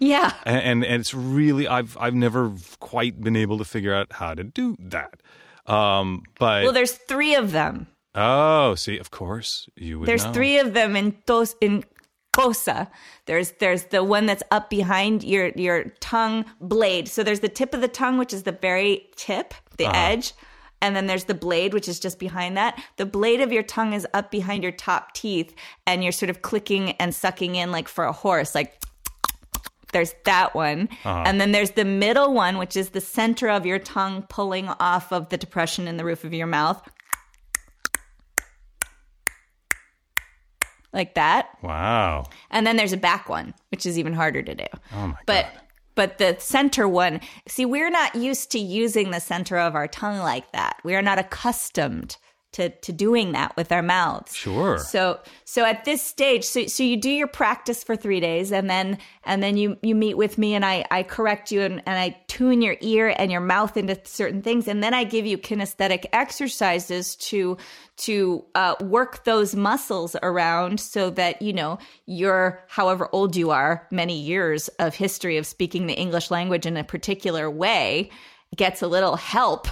[0.00, 0.32] Yeah.
[0.44, 4.34] And, and and it's really I've I've never quite been able to figure out how
[4.34, 5.20] to do that.
[5.66, 7.86] Um but Well, there's three of them.
[8.16, 10.32] oh, see, of course, you would There's know.
[10.32, 11.84] three of them in tos in
[12.32, 12.88] Xhosa.
[13.26, 17.08] There's there's the one that's up behind your your tongue blade.
[17.08, 19.96] So there's the tip of the tongue, which is the very tip, the Uh-huh.
[19.96, 20.32] edge.
[20.82, 22.82] And then there's the blade, which is just behind that.
[22.96, 25.54] The blade of your tongue is up behind your top teeth,
[25.86, 28.78] and you're sort of clicking and sucking in like for a horse, like
[29.92, 30.88] there's that one.
[31.04, 31.24] Uh-huh.
[31.26, 35.12] And then there's the middle one, which is the center of your tongue pulling off
[35.12, 36.80] of the depression in the roof of your mouth.
[40.92, 41.48] Like that.
[41.62, 42.24] Wow.
[42.50, 44.64] And then there's a back one, which is even harder to do.
[44.92, 45.62] Oh my but god.
[45.94, 50.18] but the center one, see, we're not used to using the center of our tongue
[50.18, 50.78] like that.
[50.82, 52.16] We are not accustomed
[52.52, 54.34] to to doing that with our mouths.
[54.34, 54.78] Sure.
[54.78, 58.68] So so at this stage, so so you do your practice for three days, and
[58.68, 61.98] then and then you you meet with me, and I I correct you, and, and
[61.98, 65.38] I tune your ear and your mouth into certain things, and then I give you
[65.38, 67.56] kinesthetic exercises to
[67.98, 73.86] to uh, work those muscles around, so that you know you're however old you are,
[73.92, 78.10] many years of history of speaking the English language in a particular way
[78.56, 79.68] gets a little help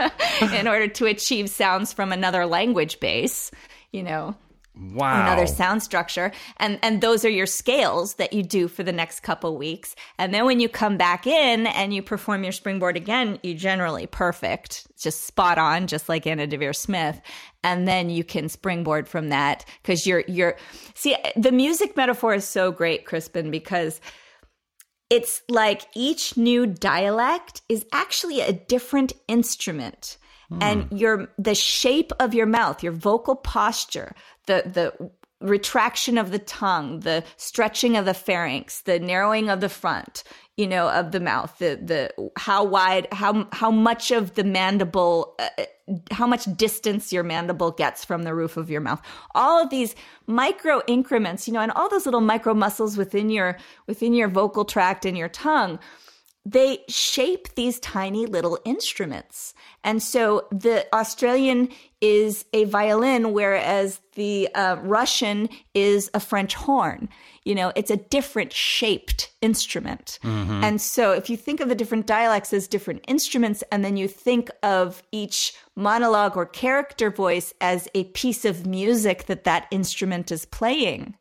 [0.54, 3.50] in order to achieve sounds from another language base,
[3.90, 4.34] you know,
[4.74, 5.20] Wow.
[5.20, 6.32] another sound structure.
[6.56, 9.94] And and those are your scales that you do for the next couple weeks.
[10.18, 14.06] And then when you come back in and you perform your springboard again, you generally
[14.06, 17.20] perfect, just spot on, just like Anna Deavere Smith.
[17.62, 20.56] And then you can springboard from that because you're you're
[20.94, 24.00] see the music metaphor is so great, Crispin, because
[25.12, 30.16] it's like each new dialect is actually a different instrument.
[30.60, 30.96] And hmm.
[30.96, 35.10] your the shape of your mouth your vocal posture the the
[35.42, 40.22] retraction of the tongue the stretching of the pharynx the narrowing of the front
[40.56, 45.34] you know of the mouth the the how wide how how much of the mandible
[45.38, 45.64] uh,
[46.10, 49.02] how much distance your mandible gets from the roof of your mouth.
[49.34, 49.94] All of these
[50.26, 54.64] micro increments you know and all those little micro muscles within your within your vocal
[54.64, 55.78] tract and your tongue
[56.44, 59.54] they shape these tiny little instruments.
[59.84, 61.68] And so the Australian
[62.00, 67.08] is a violin, whereas the uh, Russian is a French horn.
[67.44, 70.18] You know, it's a different shaped instrument.
[70.64, 74.08] And so if you think of the different dialects as different instruments, and then you
[74.08, 80.32] think of each monologue or character voice as a piece of music that that instrument
[80.32, 81.14] is playing,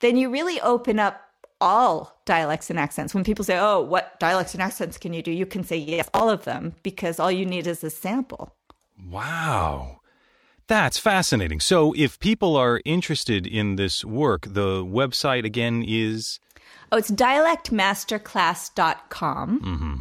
[0.00, 1.20] then you really open up
[1.60, 3.14] all dialects and accents.
[3.14, 6.08] When people say, "Oh, what dialects and accents can you do?" you can say, "Yes,
[6.14, 8.54] all of them," because all you need is a sample.
[9.10, 10.00] Wow.
[10.66, 11.60] That's fascinating.
[11.60, 16.40] So, if people are interested in this work, the website again is
[16.90, 19.60] Oh, it's dialectmasterclass.com.
[19.60, 19.94] Mm-hmm.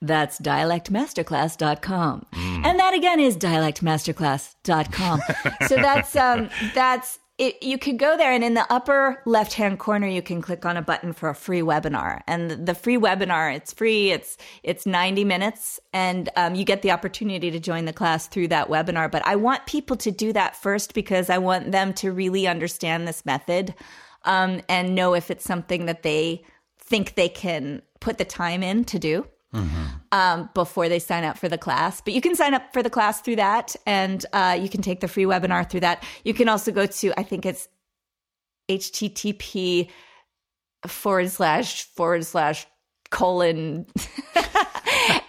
[0.00, 2.26] That's dialectmasterclass.com.
[2.64, 5.20] And that again is dialectmasterclass.com.
[5.68, 9.78] so that's um that's it, you could go there and in the upper left hand
[9.78, 13.54] corner you can click on a button for a free webinar and the, free webinar
[13.54, 17.92] it's free it's it's 90 minutes and um, you get the opportunity to join the
[17.92, 21.70] class through that webinar but i want people to do that first because i want
[21.70, 23.74] them to really understand this method
[24.24, 26.42] um, and know if it's something that they
[26.88, 29.26] think they can put the time in to do.
[30.12, 32.00] Um, before they sign up for the class.
[32.02, 35.00] But you can sign up for the class through that, and uh, you can take
[35.00, 36.04] the free webinar through that.
[36.24, 37.68] You can also go to, I think it's
[38.68, 39.88] http
[40.86, 42.66] forward slash forward slash
[43.10, 43.86] colon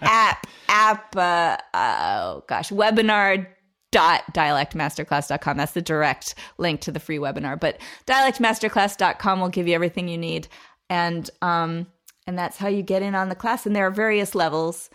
[0.02, 3.46] app app uh, oh gosh webinar
[3.90, 9.74] dot dialectmasterclass.com that's the direct link to the free webinar but dialectmasterclass.com will give you
[9.74, 10.46] everything you need
[10.90, 11.86] and um
[12.30, 14.88] and that's how you get in on the class and there are various levels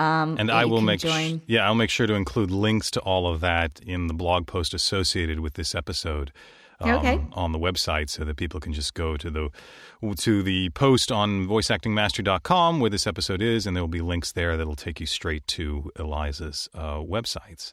[0.00, 1.42] um And I will make sh- join.
[1.46, 4.72] yeah, I'll make sure to include links to all of that in the blog post
[4.74, 6.28] associated with this episode.
[6.80, 7.16] um, Okay.
[7.32, 9.44] On the website, so that people can just go to the
[10.26, 14.56] to the post on voiceactingmaster.com where this episode is, and there will be links there
[14.56, 17.72] that'll take you straight to Eliza's uh, websites.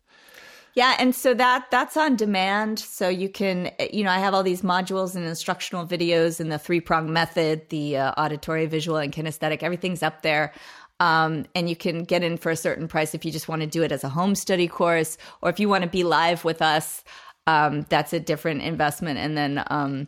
[0.75, 2.79] Yeah, and so that that's on demand.
[2.79, 6.59] So you can, you know, I have all these modules and instructional videos and the
[6.59, 9.63] three prong method, the uh, auditory, visual, and kinesthetic.
[9.63, 10.51] Everything's up there.
[10.99, 13.67] Um, and you can get in for a certain price if you just want to
[13.67, 16.61] do it as a home study course, or if you want to be live with
[16.61, 17.05] us.
[17.47, 19.17] Um, that's a different investment.
[19.17, 20.07] And then um,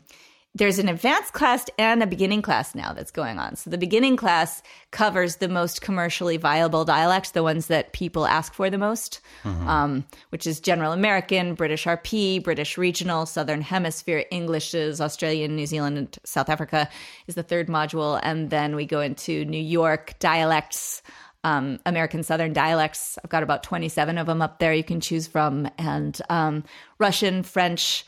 [0.57, 3.55] there's an advanced class and a beginning class now that's going on.
[3.55, 8.53] So the beginning class covers the most commercially viable dialects, the ones that people ask
[8.53, 9.21] for the most,
[9.67, 15.97] um, which is General American, British RP, British Regional, Southern Hemisphere, Englishes, Australian, New Zealand,
[15.97, 16.89] and South Africa
[17.27, 18.19] is the third module.
[18.23, 21.01] And then we go into New York dialects.
[21.43, 23.17] Um, American Southern dialects.
[23.23, 26.65] I've got about 27 of them up there you can choose from, and um,
[26.99, 28.05] Russian, French,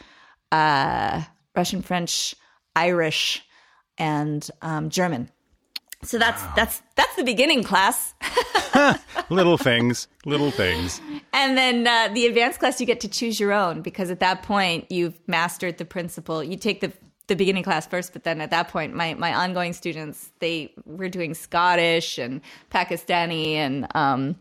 [0.51, 1.21] uh,
[1.59, 2.35] Russian, French,
[2.73, 3.43] Irish,
[3.97, 5.29] and um, German.
[6.03, 8.13] So that's that's that's the beginning class,
[9.29, 11.01] Little things, little things.
[11.33, 14.41] and then uh, the advanced class you get to choose your own because at that
[14.43, 16.41] point you've mastered the principle.
[16.41, 16.93] You take the
[17.27, 21.09] the beginning class first, but then at that point, my my ongoing students they were
[21.09, 22.39] doing Scottish and
[22.71, 24.37] Pakistani and um,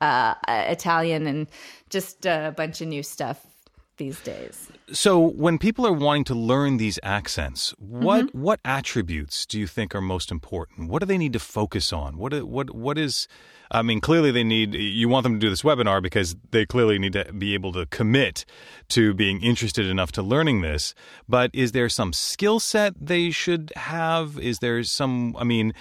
[0.00, 1.48] uh, Italian and
[1.88, 3.49] just a bunch of new stuff
[4.00, 4.68] these days.
[4.92, 8.42] So, when people are wanting to learn these accents, what mm-hmm.
[8.42, 10.88] what attributes do you think are most important?
[10.88, 12.16] What do they need to focus on?
[12.16, 13.28] What what what is?
[13.70, 14.74] I mean, clearly they need.
[14.74, 17.86] You want them to do this webinar because they clearly need to be able to
[17.86, 18.44] commit
[18.88, 20.94] to being interested enough to learning this.
[21.28, 24.40] But is there some skill set they should have?
[24.40, 25.36] Is there some?
[25.38, 25.72] I mean.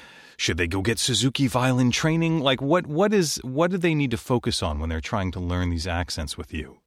[0.45, 2.39] Should they go get Suzuki violin training?
[2.39, 5.39] Like what what is what do they need to focus on when they're trying to
[5.41, 6.79] learn these accents with you?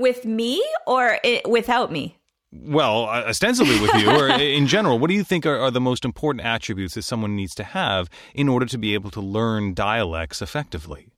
[0.00, 2.16] With me or i without me?
[2.52, 4.28] Well, uh, ostensibly with you, or
[4.60, 7.54] in general, what do you think are, are the most important attributes that someone needs
[7.56, 11.12] to have in order to be able to learn dialects effectively?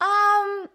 [0.00, 0.68] Um,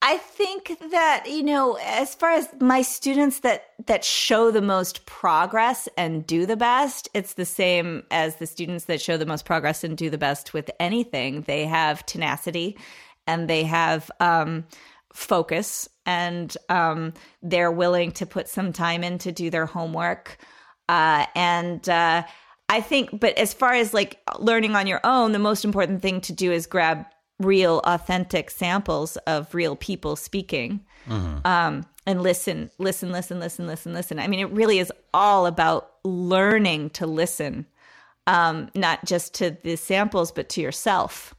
[0.00, 5.06] I think that you know, as far as my students that that show the most
[5.06, 9.44] progress and do the best, it's the same as the students that show the most
[9.44, 11.42] progress and do the best with anything.
[11.42, 12.78] They have tenacity,
[13.26, 14.66] and they have um,
[15.12, 17.12] focus, and um,
[17.42, 20.38] they're willing to put some time in to do their homework,
[20.88, 21.88] uh, and.
[21.88, 22.24] Uh,
[22.68, 26.20] I think, but as far as like learning on your own, the most important thing
[26.22, 27.04] to do is grab
[27.38, 30.80] real, authentic samples of real people speaking,
[31.44, 34.18] um, and listen, listen, listen, listen, listen, listen.
[34.18, 37.66] I mean, it really is all about learning to listen,
[38.26, 41.34] um, not just to the samples, but to yourself.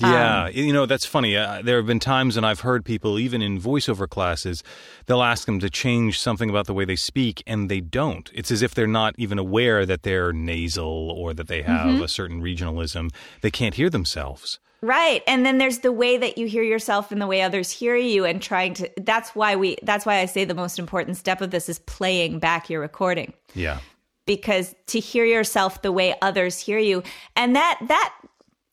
[0.00, 1.36] Yeah, you know that's funny.
[1.36, 4.62] Uh, there have been times when I've heard people, even in voiceover classes,
[5.06, 8.30] they'll ask them to change something about the way they speak, and they don't.
[8.32, 12.08] It's as if they're not even aware that they're nasal or that they have a
[12.08, 13.10] certain regionalism.
[13.40, 14.60] They can't hear themselves.
[14.80, 15.24] Right.
[15.26, 18.24] And then there's the way that you hear yourself and the way others hear you
[18.24, 21.50] and trying to that's why we that's why I say the most important step of
[21.50, 23.32] this is playing back your recording.
[23.54, 23.80] Yeah.
[24.26, 27.02] because to hear yourself the way others hear you
[27.34, 28.14] and that that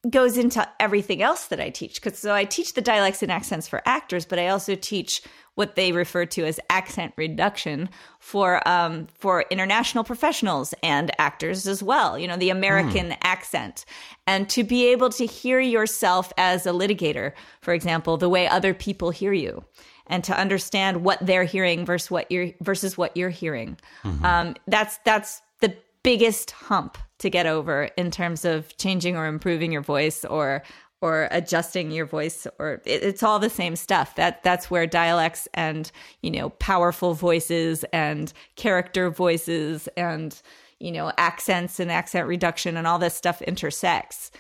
[0.09, 3.67] goes into everything else that I teach cuz so I teach the dialects and accents
[3.67, 5.21] for actors but I also teach
[5.55, 7.89] what they refer to as accent reduction
[8.19, 12.19] for um, for international professionals and actors as well.
[12.19, 13.85] You know, the American accent,
[14.27, 18.73] and to be able to hear yourself as a litigator, for example, the way other
[18.73, 19.63] people hear you,
[20.07, 23.77] and to understand what they're hearing versus what you're versus what you're hearing.
[24.23, 29.71] Um, that's that's the biggest hump to get over in terms of changing or improving
[29.71, 30.63] your voice or
[31.01, 35.47] or adjusting your voice or it, it's all the same stuff that that's where dialects
[35.53, 40.41] and you know powerful voices and character voices and
[40.79, 44.31] you know accents and accent reduction and all this stuff intersects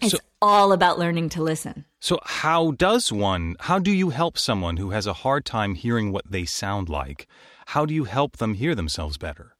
[0.00, 4.38] it's So- all about learning to listen So, how does one, how do you help
[4.38, 7.26] someone who has a hard time hearing what they sound like?
[7.66, 9.52] How do you help them hear themselves better?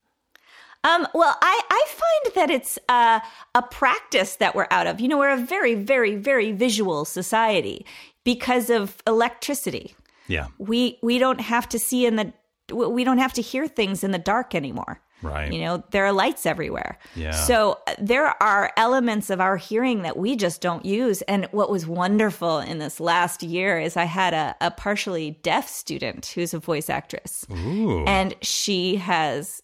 [0.82, 3.20] Um, well, I, I find that it's uh,
[3.54, 5.00] a practice that we're out of.
[5.00, 7.84] You know, we're a very, very, very visual society
[8.24, 9.94] because of electricity.
[10.26, 10.46] Yeah.
[10.58, 12.32] We we don't have to see in the
[12.74, 15.00] we don't have to hear things in the dark anymore.
[15.22, 15.52] Right.
[15.52, 16.98] You know, there are lights everywhere.
[17.14, 17.32] Yeah.
[17.32, 21.20] So uh, there are elements of our hearing that we just don't use.
[21.22, 25.68] And what was wonderful in this last year is I had a, a partially deaf
[25.68, 27.46] student who's a voice actress.
[27.52, 28.04] Ooh.
[28.06, 29.62] And she has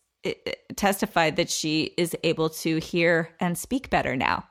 [0.77, 4.45] testified that she is able to hear and speak better now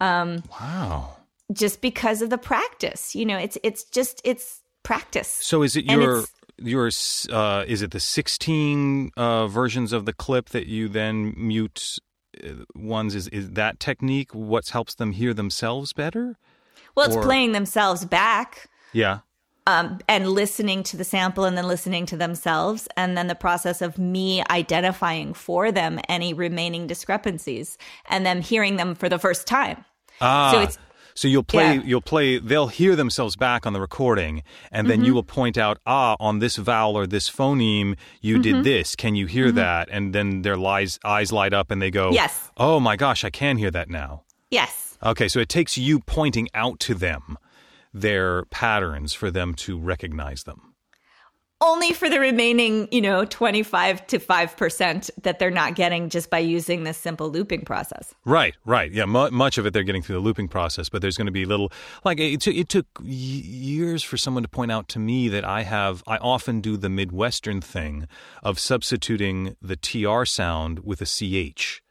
[0.00, 1.16] Um, wow.
[1.52, 3.14] just because of the practice.
[3.14, 5.28] You know, it's it's just it's practice.
[5.28, 6.24] So is it your
[6.58, 6.90] your
[7.30, 11.98] uh, is it the 16 uh, versions of the clip that you then mute
[12.42, 16.36] uh, ones is is that technique what helps them hear themselves better?
[16.94, 18.68] well, it's or- playing themselves back.
[18.92, 19.20] Yeah.
[19.66, 23.80] Um, and listening to the sample and then listening to themselves and then the process
[23.82, 29.46] of me identifying for them any remaining discrepancies and them hearing them for the first
[29.46, 29.84] time
[30.20, 30.50] Ah.
[30.52, 30.78] so it's
[31.14, 31.82] So you'll play, Yeah.
[31.84, 35.04] you'll play, they'll hear themselves back on the recording, and then Mm-hmm.
[35.06, 38.42] you will point out, ah, on this vowel or this phoneme, you Mm-hmm.
[38.42, 38.96] did this.
[38.96, 39.88] Can you hear that?
[39.92, 42.50] And then their lies, eyes light up and they go, Yes.
[42.56, 44.22] Oh my gosh, I can hear that now.
[44.50, 47.36] yes Okay, so it takes you pointing out to them
[47.92, 50.74] their patterns for them to recognize them.
[51.64, 56.38] only for the remaining you know 25 to 5% that they're not getting just by
[56.40, 58.90] using this simple looping process Right, right.
[58.90, 61.32] Yeah, mu- much of it they're getting through the looping process, but there's going to
[61.32, 61.70] be little
[62.04, 65.44] like it, took it took y- years for someone to point out to me that
[65.44, 68.08] I have I often do the Midwestern thing
[68.42, 71.81] of substituting the TR sound with a CH.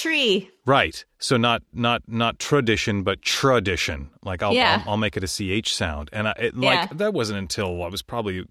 [0.00, 1.04] Tree Right.
[1.20, 4.10] So not not not tradition, but tradition.
[4.24, 4.82] Like I'll Yeah.
[4.84, 5.28] I'll, I'll make it a
[5.62, 6.80] ch sound, and I, it, Yeah.
[6.80, 8.44] like that wasn't until I was probably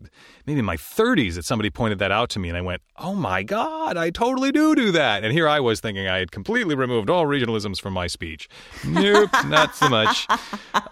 [0.46, 3.16] maybe in my 30s that somebody pointed that out to me, and I went, "Oh
[3.16, 6.74] my god, I totally do do that." And here I was thinking I had completely
[6.74, 8.48] removed all regionalisms from my speech.
[8.88, 10.26] Nope, not so much.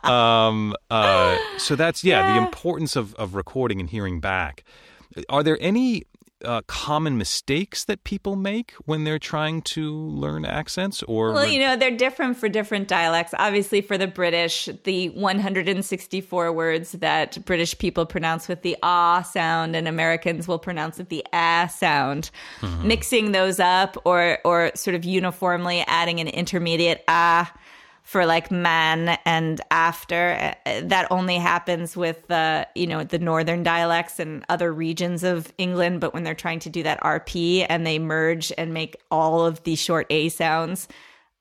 [0.03, 4.65] Um, uh, so that's yeah, the importance of of recording and hearing back.
[5.29, 6.03] Are there any
[6.43, 11.59] uh, common mistakes that people make when they're trying to learn accents or Well, you
[11.59, 13.33] know, they're different for different dialects.
[13.37, 19.75] Obviously, for the British, the 164 words that British people pronounce with the ah sound
[19.75, 22.29] and Americans will pronounce with the ah sound.
[22.83, 27.51] Mixing those up or or sort of uniformly adding an intermediate ah
[28.03, 34.19] for like man and after that only happens with uh, you know the northern dialects
[34.19, 37.97] and other regions of England but when they're trying to do that RP and they
[37.99, 40.87] merge and make all of the short a sounds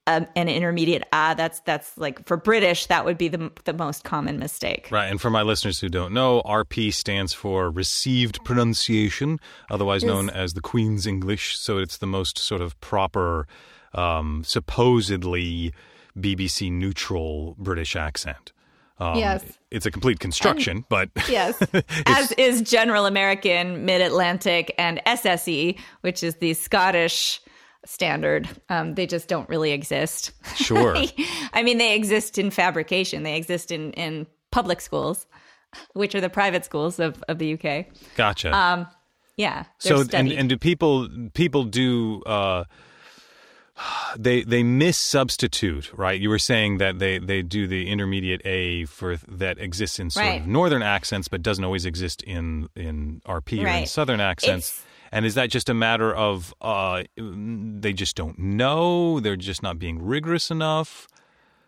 [0.06, 4.04] um, an intermediate ah that's that's like for British that would be the the most
[4.04, 9.38] common mistake Right, and for my listeners who don't know, RP stands for Received Pronunciation,
[9.70, 11.56] otherwise known as the Queen's English.
[11.58, 13.46] So it's the most sort of proper,
[13.94, 15.72] um, supposedly
[16.18, 18.52] BBC neutral British accent.
[18.98, 19.58] Um, Yes.
[19.70, 21.60] It's a complete construction, but Yes.
[22.06, 27.40] As is General American, Mid Atlantic, and SSE, which is the Scottish
[27.84, 28.48] standard.
[28.68, 30.32] Um, they just don't really exist.
[30.56, 30.96] sure.
[31.52, 35.26] I mean, they exist in fabrication, they exist in, in public schools,
[35.94, 37.86] which are the private schools of, of the UK.
[38.14, 38.54] Gotcha.
[38.54, 38.86] Um,
[39.36, 39.64] yeah.
[39.78, 42.64] so and, and do people people do uh
[44.18, 46.20] they they miss substitute right?
[46.20, 50.26] You were saying that they they do the intermediate a for that exists in sort
[50.26, 50.41] Right.
[50.41, 54.68] of northern accents but doesn't always exist in in rp or in southern accents.
[54.70, 59.20] It's- and is that just a matter of uh they just don't know?
[59.20, 61.07] They're just not being rigorous enough?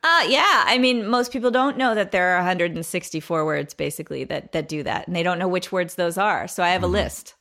[0.07, 4.53] Uh, yeah, I mean, most people don't know that there are 164 words basically that
[4.53, 6.47] that do that, and they don't know which words those are.
[6.47, 7.35] So I have a list.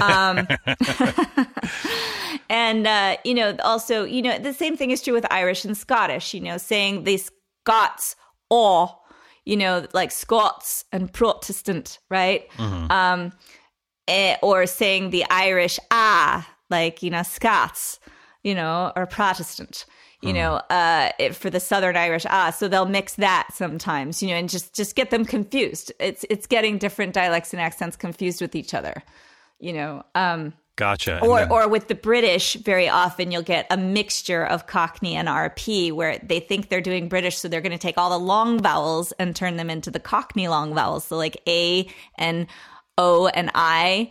[0.00, 0.46] Um,
[2.48, 5.76] and uh, you know, also, you know, the same thing is true with Irish and
[5.76, 6.34] Scottish.
[6.34, 7.18] You know, saying the
[7.64, 8.16] Scots
[8.50, 8.96] or,
[9.44, 12.46] you know, like Scots and Protestant, right?
[12.90, 13.32] Um,
[14.08, 17.98] eh, or saying the Irish ah, like you know, Scots,
[18.42, 19.84] you know, or Protestant
[20.22, 24.28] you know, uh, it- for the Southern Irish, ah, so they'll mix that sometimes, you
[24.30, 25.92] know, and just just get them confused.
[26.00, 29.04] It's it's getting different dialects and accents confused with each other,
[29.58, 30.04] you know.
[30.14, 34.66] Um, gotcha or then- or with the British, very often you'll get a mixture of
[34.66, 38.10] Cockney and RP, where they think they're doing British, so they're going to take all
[38.10, 41.88] the long vowels and turn them into the Cockney long vowels, so like A
[42.18, 42.46] and
[42.98, 44.10] O and I.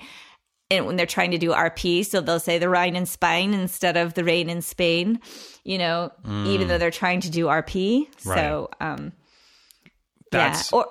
[0.71, 3.97] And when they're trying to do RP, so they'll say the Rhine and Spain instead
[3.97, 5.19] of the rain in Spain,
[5.63, 6.11] you know,
[6.47, 8.07] even though they're trying to do RP.
[8.17, 9.13] So, um,
[10.31, 10.79] that's yeah.
[10.79, 10.87] Or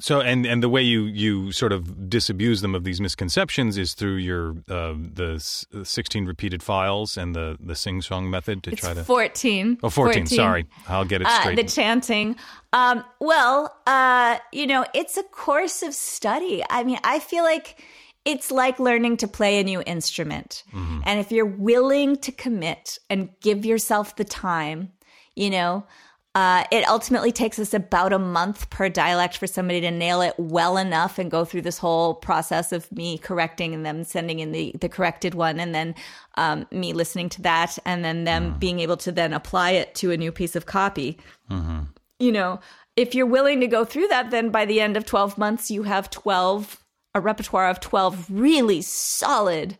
[0.00, 3.94] So and and the way you you sort of disabuse them of these misconceptions is
[3.94, 5.38] through your uh, the
[5.84, 9.78] 16 repeated files and the the sing song method to It's try to 14.
[9.84, 10.66] Oh 14, sorry.
[10.88, 11.56] I'll get it Uh, straight.
[11.56, 12.34] the chanting.
[12.72, 16.64] Um, well, uh, you know, it's a course of study.
[16.68, 17.80] I mean, I feel like
[18.24, 20.64] it's like learning to play a new instrument.
[20.74, 21.02] Mm-hmm.
[21.04, 24.90] And if you're willing to commit and give yourself the time,
[25.36, 25.86] you know,
[26.36, 30.34] uh, it ultimately takes us about a month per dialect for somebody to nail it
[30.36, 34.52] well enough and go through this whole process of me correcting and them sending in
[34.52, 35.94] the, the corrected one and then
[36.34, 40.10] um, me listening to that and then them being able to then apply it to
[40.10, 41.16] a new piece of copy.
[42.18, 42.60] You know,
[42.96, 45.84] if you're willing to go through that, then by the end of 12 months, you
[45.84, 46.84] have 12,
[47.14, 49.78] a repertoire of 12 really solid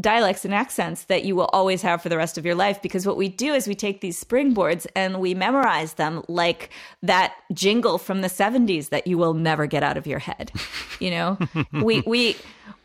[0.00, 2.82] dialects and accents that you will always have for the rest of your life.
[2.82, 6.70] Because what we do is we take these springboards and we memorize them like
[7.02, 10.52] that jingle from the 70s that you will never get out of your head.
[10.98, 11.38] You know,
[11.72, 12.36] we, we,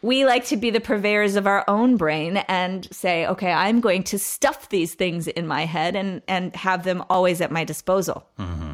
[0.01, 4.03] we like to be the purveyors of our own brain and say, okay, I'm going
[4.03, 8.27] to stuff these things in my head and, and have them always at my disposal
[8.39, 8.73] mm-hmm.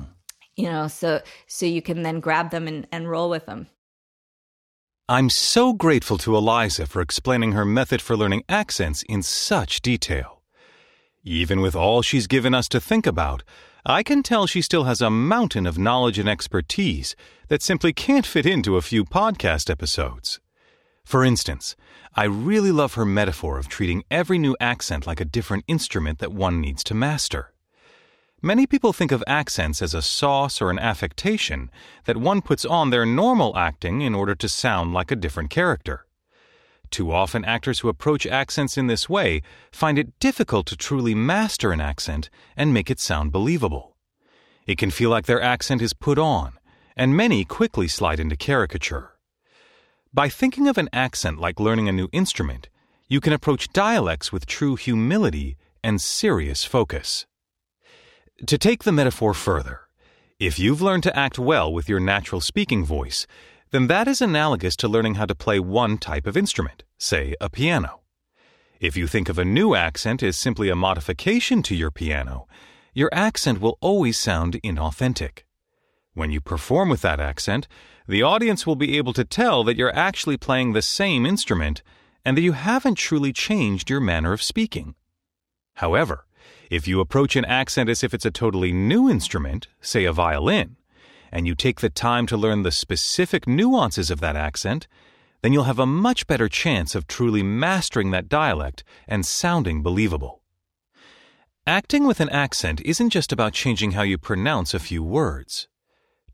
[0.56, 3.68] you know so so you can then grab them and, and roll with them
[5.10, 10.42] I'm so grateful to Eliza for explaining her method for learning accents in such detail.
[11.24, 13.42] Even with all she's given us to think about,
[13.86, 17.16] I can tell she still has a mountain of knowledge and expertise
[17.48, 20.42] that simply can't fit into a few podcast episodes.
[21.06, 21.78] For instance,
[22.14, 26.34] I really love her metaphor of treating every new accent like a different instrument that
[26.34, 27.54] one needs to master.
[28.44, 31.72] Many people think of accents as a sauce or an affectation
[32.06, 36.06] that one puts on their normal acting in order to sound like a different character.
[36.92, 41.72] Too often, actors who approach accents in this way find it difficult to truly master
[41.72, 43.98] an accent and make it sound believable.
[44.68, 46.60] It can feel like their accent is put on,
[46.96, 49.18] and many quickly slide into caricature.
[50.14, 52.70] By thinking of an accent like learning a new instrument,
[53.08, 57.26] you can approach dialects with true humility and serious focus.
[58.46, 59.88] To take the metaphor further,
[60.40, 63.26] if you've learned to act well with your natural speaking voice,
[63.72, 67.50] then that is analogous to learning how to play one type of instrument, say a
[67.50, 68.02] piano.
[68.80, 72.48] If you think of a new accent as simply a modification to your piano,
[72.94, 75.40] your accent will always sound inauthentic.
[76.14, 77.68] When you perform with that accent,
[78.08, 81.82] the audience will be able to tell that you're actually playing the same instrument
[82.24, 84.94] and that you haven't truly changed your manner of speaking.
[85.74, 86.27] However,
[86.70, 90.76] if you approach an accent as if it's a totally new instrument, say a violin,
[91.32, 94.88] and you take the time to learn the specific nuances of that accent,
[95.42, 100.42] then you'll have a much better chance of truly mastering that dialect and sounding believable.
[101.66, 105.68] Acting with an accent isn't just about changing how you pronounce a few words.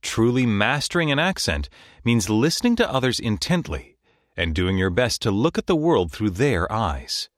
[0.01, 1.69] Truly mastering an accent
[2.03, 3.97] means listening to others intently
[4.37, 7.29] and doing your best to look at the world through their eyes.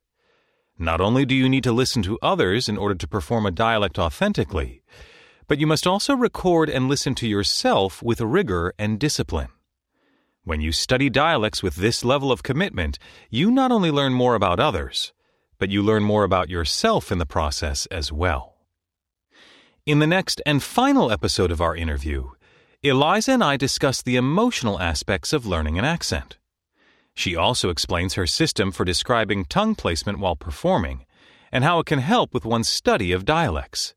[0.78, 3.98] Not only do you need to listen to others in order to perform a dialect
[3.98, 4.82] authentically,
[5.48, 9.50] but you must also record and listen to yourself with rigor and discipline.
[10.44, 13.00] When you study dialects with this level of commitment,
[13.30, 15.14] you not only learn more about others,
[15.58, 18.58] but you learn more about yourself in the process as well.
[19.86, 22.32] In the next and final episode of our interview,
[22.84, 26.38] Eliza and I discuss the emotional aspects of learning an accent.
[27.16, 31.06] She also explains her system for describing tongue placement while performing
[31.52, 33.96] and how it can help with one's study of dialects.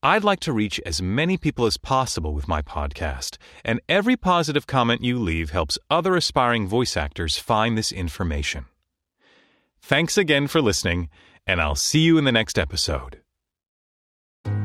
[0.01, 4.67] I'd like to reach as many people as possible with my podcast, and every positive
[4.67, 8.65] comment you leave helps other aspiring voice actors find this information.
[9.81, 11.09] Thanks again for listening,
[11.47, 13.21] and I'll see you in the next episode.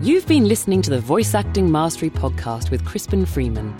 [0.02, 3.74] You've been listening to the Voice Acting Mastery Podcast with Crispin Freeman.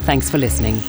[0.00, 0.80] Thanks for listening.